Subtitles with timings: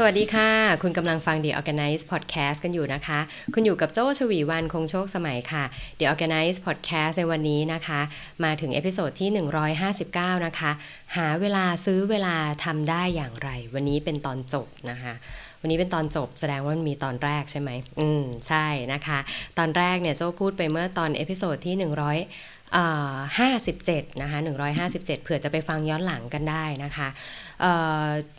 [0.00, 0.50] สวัสดีค่ะ
[0.82, 3.20] คุณกำลังฟัง The ORGANICE Podcast กันอยู่นะคะ
[3.54, 5.64] คุณอยู่กับโจชวีวันคงโชคสมัยค่ะ
[5.98, 8.00] The Organize Podcast ในวันนี้นะคะ
[8.44, 9.30] มาถึง episode ที่
[9.88, 10.70] 159 นะคะ
[11.16, 15.12] หาเวลาซื้อเวลาทำได้อย่างไร วันนี้เป็นตอนจบนะคะ
[15.60, 19.18] วันนี้เป็นตอนจบแสดงว่ามันมีตอนแรกใช่ไหม อืม ใช่นะคะ
[19.58, 21.74] ตอนแรกเนี่ยโจ้พูดไปเมื่อตอน episode ที่
[22.72, 27.08] 100ห้าสิบเจ็ดนะคะหนึ่งร้อยห้าสิบเจ็ดเผื่อจะไปฟังย้อนหลังกันได้นะคะ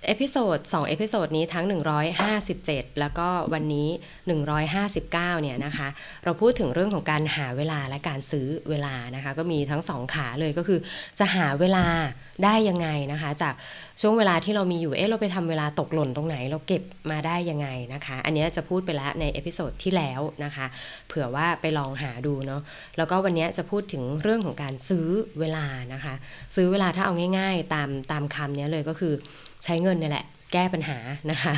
[0.06, 1.66] episode สอง episode นี้ทั้ง
[2.32, 3.90] 157 แล้วก็วันนี้
[4.46, 5.88] 159 เนี่ยนะคะ
[6.24, 10.80] เราพูดถึงเรื่องของการหาเวลาและการซื้อเวลานะคะ ก็มีทั้งสองขาเลยก็คือ
[11.20, 11.86] จะหาเวลา
[12.44, 13.54] ได้ยังไงนะคะ จาก
[14.02, 20.66] ช่วงเวลาที่เรามีอยู่ เอ๊ะ เราไปทำเวลาตกหล่นตรงไหน เราเก็บมาได้ยังไงนะคะ อันนี้จะพูดไปแล้วใน episode ที่แล้วนะคะ
[21.08, 22.62] เผื่อว่าไปลองหาดูเนาะ
[22.98, 25.08] แล้วก็วันนี้จะพูดถึงเรื่องของการซื้อ
[25.40, 26.14] เวลานะคะ
[26.56, 29.14] ซื้อเวลาถ้าเอาง่าย ๆ ตามตามคำนี้เลยก็คือ
[29.64, 30.98] ใช้เงินนี่แหละแก้ปัญหา
[31.32, 31.54] นะคะ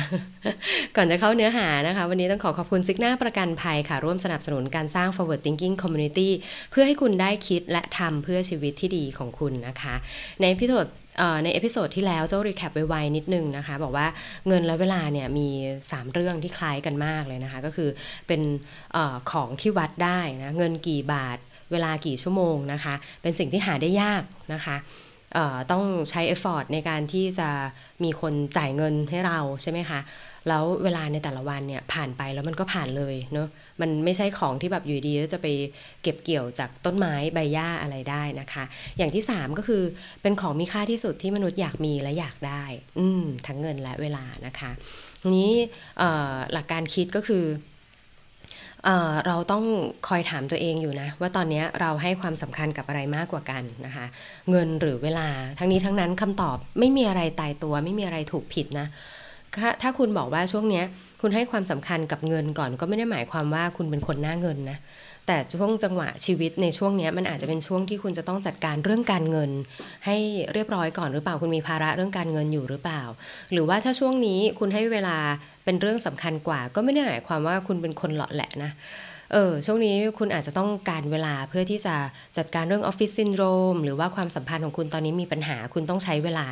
[0.96, 6.30] ก่อนจะเข้าเนื้อหานะคะ วันนี้ต้องขอขอบคุณ Cigna ประกันภัยค่ะ ร่วมสนับสนุนการสร้าง forward thinking community
[6.70, 9.94] เพื่อให้คุณได้คิดและทำเพื่อชีวิตที่ดีของคุณนะคะ
[10.42, 10.72] ในพิโด
[11.44, 14.06] ใน episode ที่แล้วโจ้ recap ไวๆนิดนึงนะคะ บอกว่า
[14.48, 15.48] เงินและเวลาเนี่ยมี
[15.80, 17.88] 3 เรื่องที่คล้ายกันมากเลยนะคะ ก็คือ
[18.26, 18.98] เป็น
[19.30, 21.38] ของที่วัดได้นะเงินกี่บาท
[21.72, 24.76] เวลากี่ชั่วโมงนะคะ เป็นสิ่งที่หาได้ยากนะคะ
[25.72, 27.48] ต้องใช้ effort ในการที่จะ
[28.04, 30.00] มีคนจ่ายเงินให้เราใช่ไหมคะ
[30.48, 33.48] แล้วเวลาในแต่ละวันเนี่ยผ่านไปแล้วมันก็ผ่านเลยเนาะ
[33.80, 35.46] มันไม่ใช่ของที่แบบอยู่ดีแล้วจะไป
[36.02, 38.64] เก็บเกี่ยวจากต้นไม้ใบหญ้าอะไรได้นะคะ
[38.98, 39.82] อย่างที่ 3 ก็คือ
[40.22, 42.64] เป็นของมีค่าที่สุดที่มนุษย์อยากมีและอยากได้
[42.98, 44.70] อืมทั้งเงินและเวลานะคะ
[45.34, 45.52] นี้
[46.52, 47.44] หลักการคิดก็คือ
[49.26, 49.64] เราต้อง
[50.08, 54.06] คอยถามตัวเองอยู่นะ ว่าตอนนี้เราให้ความสำคัญกับอะไรมากกว่ากันนะคะ
[54.50, 55.28] เงินหรือเวลา
[55.58, 58.86] ทั้งนี้ทั้งนั้นคำตอบไม่มีอะไรตายตัว ไม่มีอะไรถูกผิดนะ
[59.82, 60.82] ถ้าคุณบอกว่าช่วงนี้
[61.20, 64.78] คุณให้ความสำคัญกับเงินก่อนก็ไม่ได้หมายความว่าคุณเป็นคนหน้าเงินนะ
[65.32, 69.50] แต่ช่วงจังหวะชีวิตในช่วงนี้มันอาจจะเป็นช่วงที่คุณจะต้องจัดการเรื่องการเงิน
[70.06, 70.16] ให้
[70.52, 73.02] เรียบร้อยก่อนหรือเปล่าคุณมีภาระเรื่องการเงินอยู่หรือเปล่า
[73.52, 75.16] หรือว่าถ้าช่วงนี้คุณให้เวลา
[75.64, 78.70] เป็นเรื่องสำคัญกว่า ก็ไม่ได้หมายความว่าคุณเป็นคนหลาะแหละนะ
[79.32, 81.94] เออช่วงนี้คุณอาจจะต้องการเวลาเพื่อที่จะ
[82.36, 83.44] จัดการเรื่องออฟฟิศซินโดร
[83.74, 86.46] มหรือว่าความสัมพันธ์ของคุณตอนนี้มีปัญหาคุณต้องใช้เวลา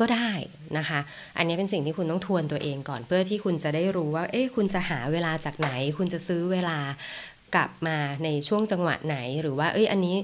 [0.00, 0.30] ก็ได้
[0.78, 1.00] นะคะ
[1.38, 6.78] อันนี้เป็นสิ่งที่คุณต้องทวนตัวเองก่อนเพื่อที่คุณจะได้รู้ว่า เอ๊ะคุณจะหาเวลาจากไหน คุณจะซื้อเวลา
[7.54, 10.16] กลับมาในช่วงจังหวะไหน หรือว่าเอ้ยอันนี้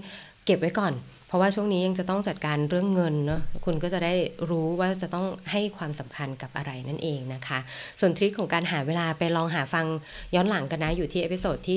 [0.45, 0.95] เก็บไว้ก่อน
[1.29, 4.15] เพราะว่าช่วงนี้ยังจะต้องจัดการเรื่องเงินเนาะคุณก็จะได้
[4.51, 7.59] รู้ว่าจะต้องให้ความสำคัญกับอะไรนั่นเองนะคะ
[8.01, 9.87] ส่วน trick ของการหาเวลาไปลองหาฟัง
[10.35, 11.77] ย้อนหลังกันนะ อยู่ที่ episode ที่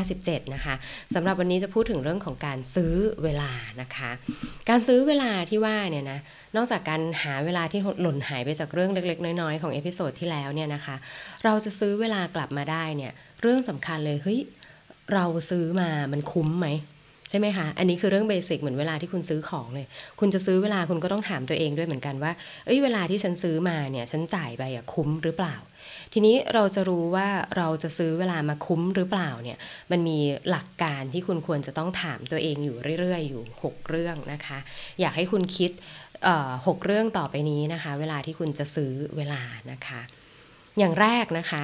[0.00, 0.74] 157 นะคะ
[1.14, 4.10] สำหรับวันนี้จะพูดถึงเรื่องของการซื้อเวลานะคะ
[4.68, 6.20] การซื้อเวลาที่ว่าเนี่ยนะ
[6.56, 10.96] นอกจากการหาเวลาที่หล่นหายไปจากเรื่องเล็ก ๆ น้อยๆของ episode ที่แล้วเนี่ยนะคะ
[11.44, 13.12] เราจะซื้อเวลากลับมาได้เนี่ย
[13.42, 14.40] เรื่องสำคัญเลยเฮ้ย
[15.14, 16.68] เราซื้อมามันคุ้มไหม
[17.30, 19.86] ใช่ไหมคะ อันนี้คือเรื่อง basic เหมือนเวลาที่คุณซื้อของเลย
[20.20, 22.32] คุณจะซื้อเวลาคุณก็ต้องถามตัวเองด้วยเหมือนกันว่า
[22.66, 25.56] เอ้ยเวลาที่ฉันซื้อมาเนี่ยฉันจ่ายไปอะคุ้มหรือเปล่า
[26.12, 29.58] ทีนี้เราจะรู้ว่าเราจะซื้อเวลามาคุ้มหรือเปล่าเนี่ย
[29.90, 30.18] มันมี
[30.50, 34.58] หลักการที่คุณควรจะต้องถามตัวเองอยู่เรื่อยๆ อยู่ 6 เรื่องนะคะ
[35.00, 35.70] อยากให้คุณคิด
[36.66, 39.42] หกเรื่องต่อไปนี้นะคะ เวลาที่คุณจะซื้อเวลา
[39.72, 40.00] นะคะ
[40.78, 41.62] อย่างแรกนะคะ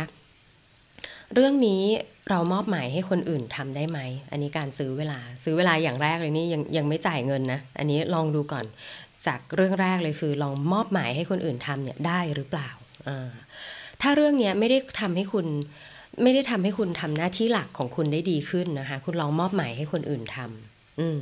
[1.35, 1.83] เรื่องนี้
[2.31, 3.99] เรามอบหมายให้คนอื่นทำได้ไหม
[4.31, 8.65] อันนี้การซื้อเวลา ซื้อเวลาอย่างแรกเลยนี่ยังยังไม่จ่ายเงินนะ อันนี้ลองดูก่อน
[9.27, 12.69] จากเรื่องแรกเลยคือ ลองมอบหมายให้คนอื่นทำเนี่ยได้หรือเปล่า
[14.03, 15.47] ถ้าเรื่องนี้ไม่ได้ทำให้คุณ
[16.23, 21.21] ไม่ได้ทำให้คุณทำหน้าที่หลักของคุณได้ดีขึ้นนะคะ คุณลองมอบหมายให้คนอื่นทำอืม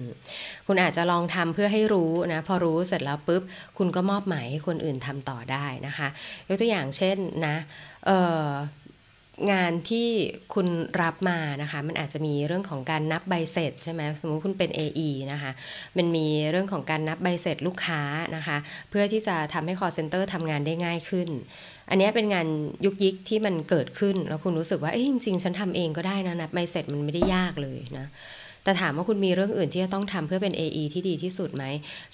[0.66, 3.42] คุณอาจจะลองทำเพื่อให้รู้นะ พอรู้เสร็จแล้วปุ๊บ
[3.78, 6.08] คุณก็มอบหมายให้คนอื่นทำต่อได้นะคะ
[6.48, 7.16] ยกตัวอย่างเช่น
[7.46, 7.56] นะ
[8.06, 8.10] เอ
[8.42, 8.46] อ
[9.52, 10.08] งานที่
[10.54, 10.68] คุณ
[11.02, 15.52] รับมานะคะ มันอาจจะมีเรื่องของการนับใบเสร็จใช่ไหมสมมุติคุณเป็น AE นะคะ
[15.96, 18.02] มันมีเรื่องของการนับใบเสร็จลูกค้า
[18.36, 18.56] นะคะ
[18.90, 21.28] เพื่อที่จะทำให้ call center ทำงานได้ง่ายขึ้น
[21.90, 22.46] อันนี้เป็นงาน
[22.84, 28.06] ยุกยิกที่มันเกิดขึ้น แล้วคุณรู้สึกว่าเอ้ยจริงๆ ฉันทำเองก็ได้นะนับใบเสร็จมันไม่ได้ยากเลยนะ
[28.64, 31.64] แต่ถามว่าคุณมีเรื่องอื่นที่จะต้องทำเพื่อเป็น AE ที่ดีที่สุดไหม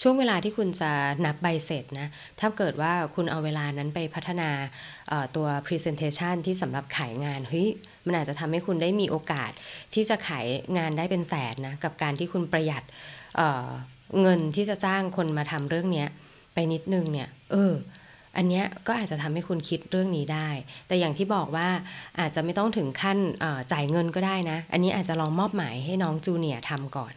[0.02, 0.91] ช่วงเวลาที่คุณจะ
[1.25, 2.08] นับใบเสร็จนะ
[2.41, 4.50] ถ้าเกิดว่าคุณเอาเวลานั้นไปพัฒนา
[5.37, 7.69] ตัว Presentation ที่สำหรับขายงานเฮ้ย
[8.06, 9.50] มันอาจจะทำให้คุณได้มีโอกาส
[9.94, 10.47] ที่จะขาย
[10.79, 12.82] งานได้เป็นแสนนะกับการที่คุณประหยัด
[13.37, 16.06] เเงินที่จะจ้างคนมาทำเรื่องนี้
[16.55, 17.73] ไปนิดนึงเนี่ย เออ
[18.37, 20.49] อันเนี้ยก็อาจจะทำให้คุณคิดเรื่องนี้ได้
[20.88, 21.69] แต่อย่างที่บอกว่า
[22.21, 23.19] อาจจะไม่ต้องถึงขั้น
[23.73, 27.15] จ่ายเงินก็ได้นะ อันนี้อาจจะลองมอบหมายให้น้องจูเนียร์ทำก่อน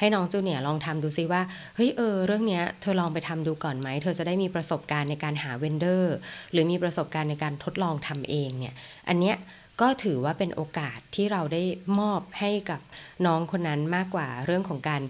[0.00, 1.42] ให้น้องจูเนียร์ลองทำดูซิว่า
[1.76, 6.14] เฮ้ยเออเรื่องเนี้ยเธอลองไปทำดูก่อนไหม เธอจะได้มีประสบการณ์ในการหาเวนเดอร์
[6.52, 8.74] หรือมีประสบการณ์ในการทดลองทำเองเนี่ย
[9.08, 9.36] อันเนี้ย
[9.80, 11.62] ก็ถือว่าเป็นโอกาสที่เราได้
[12.00, 12.80] มอบให้กับ
[13.26, 15.02] น้องคนนั้นมากกว่าเรื่องของการ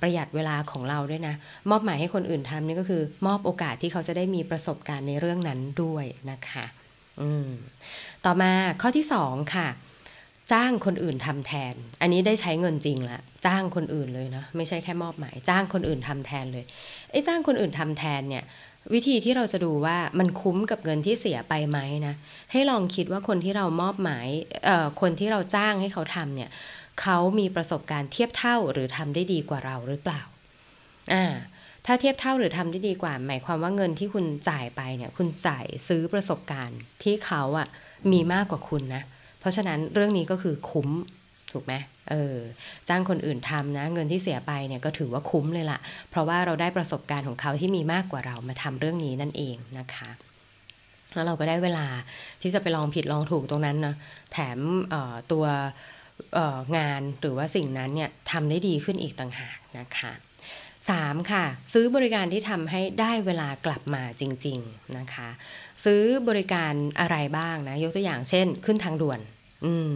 [0.00, 1.34] ประหยัดเวลาของเราด้วยนะ
[1.70, 6.64] มอบหมายให้คนอื่นทำนี่ก็คือ มอบโอกาสที่เขาจะได้มีประสบการณ์ในเรื่องนั้นด้วยนะคะ
[8.24, 8.52] ต่อมา
[8.82, 9.68] ข้อที่สองค่ะ
[10.52, 16.64] จ้างคนอื่นทำแทน อันนี้ได้ใช้เงินจริงละจ้างคนอื่นเลยนะไม่ใช่แค่มอบหมาย จ้างคนอื่นทำแทนเลย
[17.10, 18.44] ไอ้จ้างคนอื่นทำแทนเนี่ย
[18.94, 22.14] วิธีที่เราจะดูว่ามันคุ้มกับเงินที่เสียไปไหมนะ
[22.52, 24.26] ให้ลองคิดว่าคนที่เรามอบหมาย
[25.00, 26.50] คนที่เราจ้างให้เขาทำเนี่ย
[27.02, 30.22] เขามีประสบการณ์เทียบเท่าหรือทำได้ดีกว่าเราหรือเปล่า
[31.12, 31.24] อ่า
[31.86, 37.68] ถ้าเทียบเท่าหรือทำได้ดีกว่า หมายความว่าเงินที่คุณจ่ายไปเนี่ยคุณจ่ายซื้อประสบการณ์ที่เขาอะ
[38.12, 39.02] มีมากกว่าคุณนะ
[39.40, 40.88] เพราะฉะนั้นเรื่องนี้ก็คือคุ้ม
[41.52, 41.74] ถูกไหม
[42.10, 42.36] เออ
[42.88, 45.78] จ้างคนอื่นทำนะ เงินที่เสียไปเนี่ยก็ถือว่าคุ้มเลยละ่ะ
[46.10, 50.10] เพราะว่าเราได้ประสบการณ์ของเขาที่มีมากกว่าเรามาทำเรื่องนี้นั่นเองนะคะ
[51.14, 51.86] แล้วเราก็ได้เวลา
[52.42, 53.94] ที่จะไปลองผิดลองถูกตรงนั้นนะ
[54.32, 54.58] แถม
[55.32, 55.44] ตัว
[56.78, 60.12] งานหรือว่าสิ่งนั้นเนี่ยทำได้ดีขึ้นอีกต่างหากนะคะ
[60.68, 61.32] 3.
[61.32, 65.28] ค่ะ ซื้อบริการที่ทำให้ได้เวลากลับมาจริง ๆนะคะ
[65.84, 69.20] ซื้อบริการอะไรบ้างนะ ยกตัวอย่างเช่น ขึ้นทางด่วน
[69.64, 69.94] อืม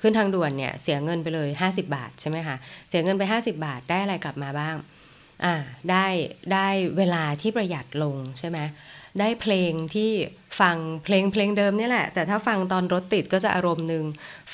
[0.00, 2.56] ขึ้นทางด่วนเนี่ยเสียเงินไปเลย 50 บาทใช่ไหมคะ
[2.88, 4.76] เสียเงินไป 50 บาทได้อะไรกลับมาบ้าง
[5.44, 5.54] อ่า
[5.90, 6.06] ได้
[6.52, 6.68] ได้
[6.98, 8.58] เวลาที่ประหยัดลงใช่ไหม
[9.20, 10.10] ได้เพลงที่
[10.60, 14.04] ฟังเพลงเพลงเดิมนี่แหละ แต่ถ้าฟังตอนรถติดก็จะอารมณ์หนึ่ง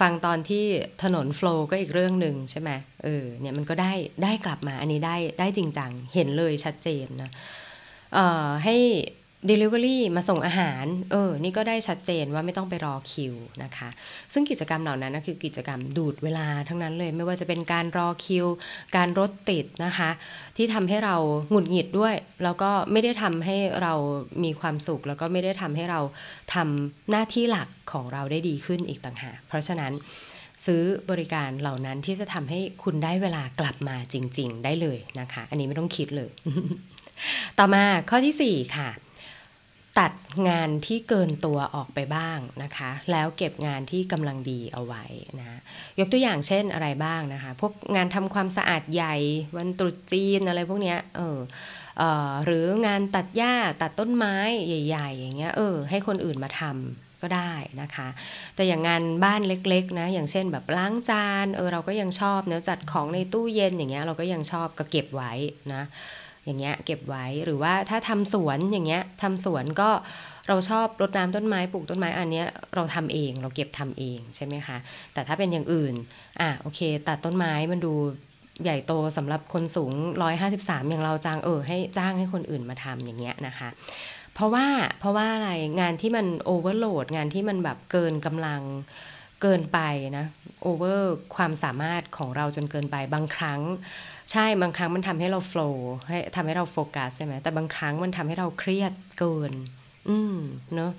[0.01, 0.65] ฟังตอนที่
[1.03, 2.71] ถนนโฟล์ก็อีกเรื่องหนึ่งใช่ไหม
[3.05, 7.31] เออเนี่ยมันก็ได้ได้กลับมาอันนี้ได้ได้จริงจังเห็นเลยชัดเจนนะ
[8.15, 8.77] เอ่อให้
[9.51, 13.89] Delivery มาส่งอาหาร เออ นี่ก็ได้ชัดเจนว่าไม่ต้องไปรอคิวนะคะ
[14.33, 18.47] ซึ่งกิจกรรมเหล่านั้นนะคือกิจกรรมดูดเวลาทั้งนั้นเลย ไม่ว่าจะเป็นการรอคิว
[18.97, 20.11] การรถติดนะคะ
[20.57, 21.17] ที่ทำให้เรา
[21.51, 22.15] หงุดหงิดด้วย
[22.45, 23.95] แล้วก็ไม่ได้ทำให้เรา
[24.45, 26.01] มีความสุข แล้วก็ไม่ได้ทำให้เรา
[26.55, 29.93] ทำหน้าที่หลักของเราได้ดีขึ้นอีกต่างหาก เพราะฉะนั้น
[30.67, 36.31] ซื้อบริการเหล่านั้นที่จะทำให้คุณได้เวลากลับมาจริง ๆ ได้เลยนะคะ อันนี้ไม่ต้องคิดเลย
[37.59, 38.91] ต่อมาข้อที่4ค่ะ
[39.99, 40.13] ตัด
[40.49, 45.05] งานที่เกินตัวออกไปบ้างนะคะ แล้วเก็บงานที่กำลังดีเอาไว้
[45.39, 45.59] นะ
[45.99, 49.17] ยกตัวอย่างเช่นอะไรบ้างนะคะ พวกงานทำความสะอาดใหญ่
[49.57, 51.39] วันตรุษจีนอะไรพวกเนี้ยเออ
[51.99, 54.37] เออหรืองานตัดหญ้าตัดต้นไม้
[54.69, 57.53] ใหญ่ ๆ อย่างเงี้ยเออให้คนอื่นมาทำก็ได้
[57.83, 58.09] นะคะ
[58.55, 65.33] แต่อย่างงานบ้านเล็กๆนะ อย่างเช่นแบบล้างจาน เออเราก็ยังชอบเนื้อจัดของในตู้เย็นอย่างเงี้ยเราก็ยังชอบก็เก็บไว้
[65.75, 65.83] นะ
[66.45, 69.91] อย่างเงี้ยเก็บไว้หรือว่าถ้าทำสวนอย่างเงี้ยทำสวนก็
[70.49, 74.77] เราชอบรดน้ำต้นไม้ปลูกต้นไม้อันเนี้ยเราทำเองเราเก็บทำเองใช่ไหมคะ
[75.13, 75.95] แต่ถ้าเป็นอย่างอื่น
[76.41, 77.95] อะโอเคตัดต้นไม้มันดู
[78.63, 79.93] ใหญ่โตสำหรับคนสูง
[80.37, 83.69] 153 อย่างเราจ้างเออให้จ้างให้คนอื่นมาทำอย่างเงี้ยนะคะ
[84.35, 84.67] เพราะว่า
[84.99, 85.51] เพราะว่าอะไร
[85.81, 88.63] งานที่มัน overload งานที่มันแบบเกินกำลัง
[89.43, 89.79] เกินไป
[90.19, 90.27] นะ
[90.63, 93.61] over ความสามารถของเราจนเกินไปบางครั้ง
[94.33, 99.53] ใช่บางครั้งมันทำให้เรา flow ให้ทำให้เราโฟกัสใช่ไหมแต่บางครั้งมันทำให้เราเครียดเกิน
[100.09, 100.37] อืม
[100.75, 100.93] เนาะ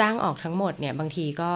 [0.00, 1.52] จ้างออกทั้งหมดเนี่ยบางทีก็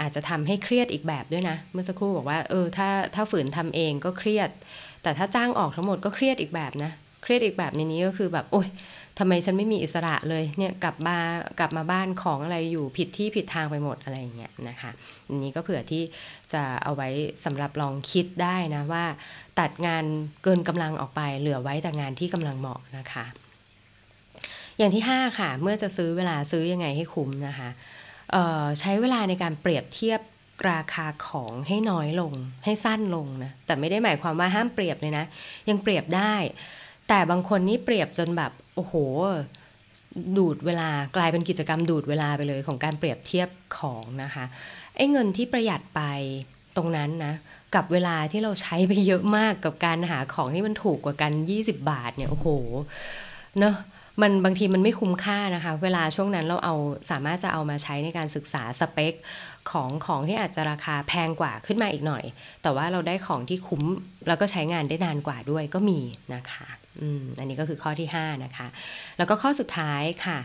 [0.00, 4.50] อาจจะทำให้เครียดอีกแบบด้วยนะ เมื่อสักครู่บอกว่าเออถ้าถ้าฝืนทำเองก็เครียด
[5.02, 8.68] แต่ถ้าจ้างออกทั้งหมดก็เครียดอีกแบบนะ เครียดอีกแบบในนี้ก็คือแบบโอ้ย
[9.18, 11.16] ทำไมฉันไม่มีอิสระเลยเนี่ยกลับมา
[11.58, 14.90] กลับมาบ้านของอะไรอยู่ผิดที่ผิดทางไปหมดอะไรอย่างเงี้ยนะคะ
[15.28, 16.02] อันนี้ก็เผื่อที่
[16.52, 17.08] จะเอาไว้
[17.44, 19.04] สำหรับลองคิดได้นะว่า
[19.60, 20.04] ตัดงาน
[20.42, 23.24] เกินกำลังออกไป เหลือไว้แต่งานที่กำลังเหมาะนะคะ
[24.78, 27.68] อย่างที่ 5 ค่ะ เมื่อจะซื้อเวลาซื้อยังไงให้คุ้มนะคะ
[28.80, 30.20] ใช้เวลาในการเปรียบเทียบ
[30.70, 32.32] ราคาของให้น้อยลง
[32.64, 35.24] ให้สั้นลงนะแต่ไม่ได้หมายความว่าห้ามเปรียบเลยนะ
[35.68, 36.34] ยังเปรียบได้
[37.08, 38.94] แต่บางคนนี่เปรียบจนแบบโอ้โห
[40.36, 43.48] ดูดเวลากลายเป็นกิจกรรมดูดเวลาไปเลยของการเปรียบเทียบ
[43.78, 44.44] ของนะคะ
[44.96, 46.02] ไอ้เงินที่ประหยัดไป
[46.76, 47.34] ตรงนั้นนะ
[47.74, 52.48] กับเวลาที่เราใช้ไปเยอะมากกับการหาของที่มันถูกกว่ากัน 20 บาทเนี่ยโอ้โห
[53.58, 53.76] เนาะ
[54.22, 56.74] มันบางทีมันไม่คุ้มค่านะคะ เวลาช่วงนั้นเราเอา
[57.10, 59.14] สามารถจะเอามาใช้ในการศึกษาสเปค
[59.70, 62.24] ของของที่อาจจะราคาแพงกว่าขึ้นมาอีกหน่อย
[62.62, 63.82] แต่ว่าเราได้ของที่คุ้ม
[64.28, 66.00] แล้วก็ใช้งานได้นานกว่าด้วยก็มี
[66.34, 66.68] นะคะ
[67.38, 68.68] อันนี้ก็คือข้อที่ 5 นะคะ
[69.16, 70.38] แล้วก็ข้อสุดท้ายค่ะ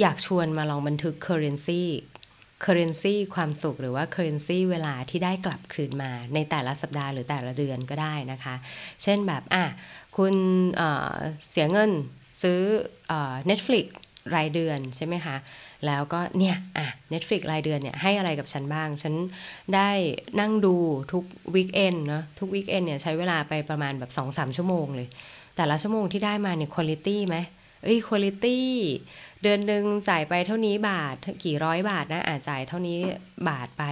[0.00, 1.82] อยากชวนมาลองบันทึก currency
[2.64, 8.54] currency ความสุขหรือว่า currency เวลาที่ได้กลับคืนมาในแต่ละสัปดาห์หรือแต่ละเดือนก็ได้นะคะ
[9.02, 9.64] เช่นแบบอะ
[10.16, 10.34] คุณ
[10.76, 11.90] เเสียเงิน
[12.42, 12.60] ซื้อ
[13.10, 13.12] อ
[13.50, 13.86] Netflix
[14.36, 15.36] รายเดือนใช่ไหมคะ
[15.86, 19.14] แล้วก็เนี่ยอะ Netflix รายเดือนเนี่ยให้อะไรกับฉันบ้าง ฉัน
[19.74, 19.90] ได้
[20.40, 20.74] นั่งดู
[21.12, 21.24] ทุก
[21.54, 25.08] วีคเอนเนาะทุกวีคเอนเนี่ยใช้เวลาไปประมาณแบบ2-3 ชั่วโมงเลย
[25.56, 27.36] แต่ละชั่วโมงที่ได้มาเนี่ยคุณภาพไหม
[27.84, 28.46] เอ้ยคุณภาพ
[29.42, 32.98] เดือนหนึ่งจ่ายไปเท่านี้บาทกี่ร้อยบาทนะอาจจ่ายเท่านี้
[33.48, 33.84] บาทไป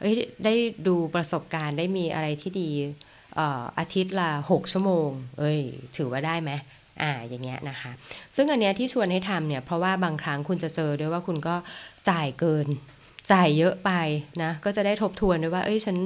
[0.00, 0.54] เอ้ยได้
[0.86, 2.70] ดูประสบการณ์ได้มีอะไรที่ดี
[3.78, 5.60] อาทิตย์ละ6ชั่วโมง เอ้ย
[5.96, 6.50] ถือว่าได้ไหม
[7.02, 7.90] อ่าอย่างเงี้ยนะคะ
[8.36, 11.56] ซึ่งอันเนี้ยที่ชวนให้ทำเนี่ย เพราะว่าบางครั้งคุณจะเจอด้วยว่าคุณก็
[12.10, 12.66] จ่ายเกิน
[13.32, 13.90] จ่ายเยอะไป
[14.42, 15.96] นะก็จะได้ทบทวนด้วยว่า เอ้ยฉัน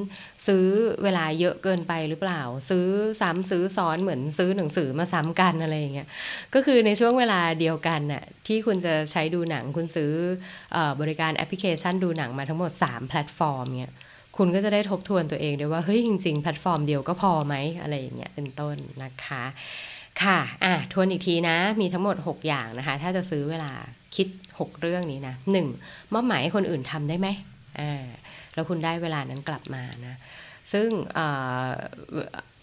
[0.46, 0.64] ซื้อ
[1.02, 2.86] เวลาเยอะเกินไปหรือเปล่า ซื้อ
[3.20, 6.08] ซ้ำซื้อซ้อนเหมือนซื้อหนังสือมาซ้ำกันอะไรอย่างเงี้ย
[6.54, 10.12] ก็คือในช่วงเวลาเดียวกันน่ะที่คุณจะใช้ดูหนังคุณซื้
[10.76, 13.94] อบริการแอปพลิเคชันดูหนังมาทั้งหมด 3 แพลตฟอร์มเนี่ย
[14.36, 19.44] คุณก็จะได้ทบทวนตัวเองด้วยว่าเฮ้ยจริงๆแพลตฟอร์มเดียวก็พอไหมอะไรอย่างเงี้ยเป็นต้นนะคะ
[20.22, 23.72] ค่ะอะทวนอีกทีนะมีทั้งหมด 6 อย่างนะคะ ถ้าจะซื้อเวลา
[24.16, 24.28] คิด
[24.58, 25.66] 6 เรื่องนี้นะหนึ่ง
[26.12, 27.28] มอบหมายให้คนอื่นทำได้ไหม
[27.80, 28.04] อ่า
[28.54, 30.14] แล้วคุณได้เวลานั้นกลับมานะ
[30.72, 31.18] ซึ่งเ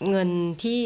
[0.10, 0.29] เงิน
[0.63, 0.79] ที่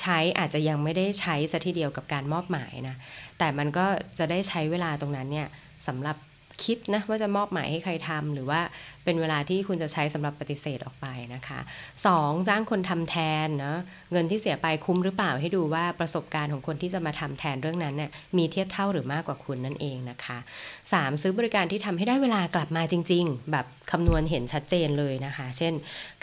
[0.00, 2.96] ใช้อาจจะยังไม่ได้ใช้ซะทีเดียวกับการมอบหมายนะ
[3.38, 3.86] แต่มันก็
[4.18, 5.48] จะได้ใช้เวลาตรงนั้นเนี่ย
[5.86, 6.16] สำหรับ
[6.64, 8.60] คิดนะว่าจะมอบหมายให้ใครทำหรือว่า
[9.04, 11.58] เป็นเวลาที่คุณจะใช้สำหรับปฏิเสธออกไปนะคะ
[12.04, 12.48] 2.
[12.48, 13.78] จ้างคนทำแทนเนาะ
[14.12, 20.38] เงินที่เสียไปคุ้มหรือเปล่าให้ดูว่าประสบการณ์ของคนที่จะมาทำแทนเรื่องนั้นเนี่ยมีเทียบเท่าหรือมากกว่าคุณนั่นเองนะคะ
[20.80, 21.22] 3.
[21.22, 25.72] ซื้อบริการที่ทำให้ได้เวลากลับมาจริง ๆ แบบคำนวณเห็นชัดเจนเลยนะคะ เช่น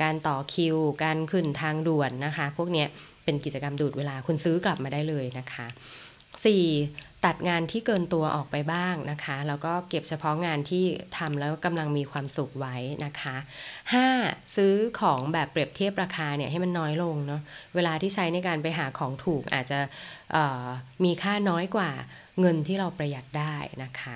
[0.02, 2.88] การต่อคิว การขึ้นทางด่วนนะคะ พวกเนี้ย
[3.24, 5.68] เป็นกิจกรรมดูดเวลาคุณซื้อกลับมาได้เลยนะคะ
[6.44, 7.26] 4.
[7.26, 10.86] ตัดงานที่เกินตัวออกไปบ้างนะคะ แล้วก็เก็บเฉพาะงานที่
[11.18, 12.76] ทำแล้วกำลังมีความสุขไว้
[13.06, 13.36] นะคะ
[13.96, 14.56] 5.
[14.56, 17.42] ซื้อของแบบเปรียบเทียบราคาเนี่ยให้มันน้อยลงเนาะ
[17.76, 19.80] เวลาที่ใช้ในการไปหาของถูกอาจจะ
[21.04, 21.92] มีค่าน้อยกว่า
[22.40, 24.16] เงินที่เราประหยัดได้นะคะ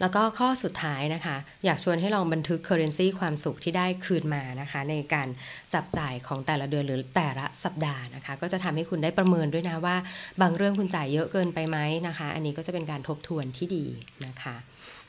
[0.00, 5.28] แล้วก็ข้อสุดท้ายนะคะ อยากชวนให้ลองบันทึก currency ความสุขที่ได้คืนมานะคะ ในการ
[5.74, 9.96] จับจ่ายของแต่ละเดือนหรือแต่ละสัปดาห์นะคะ ก็จะทำให้คุณได้ประเมินด้วยนะว่า
[10.40, 13.86] บางเรื่องคุณจ่ายเยอะเกินไปไหมนะคะ อันนี้ก็จะเป็นการทบทวนที่ดี
[14.26, 14.56] นะคะ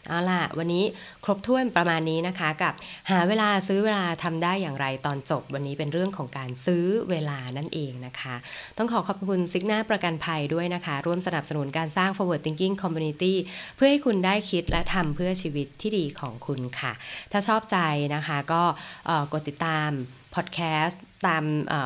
[0.10, 0.84] เอาล่ะ วันนี้
[1.24, 2.74] ครบถ้วนประมาณนี้นะคะ กับ
[3.12, 8.36] หาเวลาซื้อเวลาทำได้อย่างไรตอนจบ วันนี้เป็นเรื่องของการซื้อเวลานั่นเองนะคะ
[8.78, 13.34] ต้องขอขอบคุณซิกนาประกันภัยด้วยนะคะ ร่วมสนับสนุนการสร้าง forward thinking community
[13.76, 16.94] เพื่อให้คุณได้คิดและทำเพื่อชีวิตที่ดีของคุณค่ะ
[17.32, 17.78] ถ้าชอบใจ
[18.16, 18.64] นะคะก็
[19.34, 19.92] กดติดตาม
[20.36, 21.44] พอดแคสต์ตาม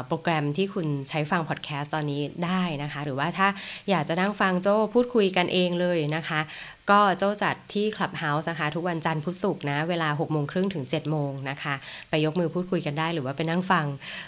[0.07, 3.47] โปรแกรมที่คุณใช้ฟังพอดแคสต์ตอนนี้ได้นะคะ หรือว่าถ้า
[3.89, 6.39] อยากจะนั่งฟังโจ้พูดคุยกันเองเลยนะคะ
[6.91, 11.75] ก็เจ้าจัดที่ Clubhouse นะคะทุกวันจันทร์พุธศุกร์นะ เวลา6โมงครึ่งถึง7โมงนะคะ
[12.09, 13.85] ไปยกมือพูดคุยกันได้ หรือว่าไปนั่งฟัง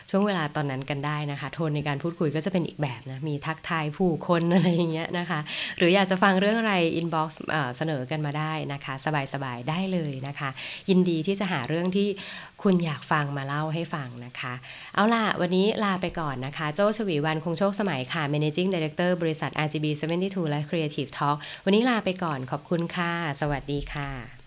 [0.10, 5.40] ช่วงเวลาตอนนั้นกันได้นะคะ โทนในการพูดคุยก็จะเป็นอีกแบบนะ มีทักทายผู้คนอะไรอย่างเงี้ยนะคะ
[5.78, 7.30] หรืออยากจะฟังเรื่องอะไร inbox
[7.78, 8.94] เสนอกันมาได้นะคะ
[9.34, 10.50] สบายๆได้เลยนะคะ
[10.90, 12.08] ยินดีที่จะหาเรื่องที่
[12.64, 14.54] คุณอยากฟังมาเล่าให้ฟังนะคะ
[14.96, 19.86] เอาล่ะ วันนี้ลาไปก่อนนะคะ โจชวีวันคงโชคสมัยค่ะ managing director บริษัท RGB
[20.20, 24.41] 72 และ Creative Talk วันนี้ลาไปก่อนขอบคุณค่ะ สวัสดีค่ะ